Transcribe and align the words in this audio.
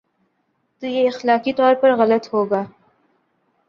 تو 0.81 0.87
یہ 0.87 1.07
اخلاقی 1.07 1.53
طور 1.53 1.75
پر 1.75 1.95
غلط 1.95 2.33
ہو 2.33 2.45
گا۔ 2.45 2.63